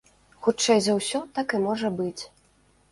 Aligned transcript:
Хутчэй 0.47 0.79
за 0.85 0.95
ўсё, 1.01 1.23
так 1.37 1.47
і 1.59 1.63
можа 1.69 1.95
быць. 2.03 2.23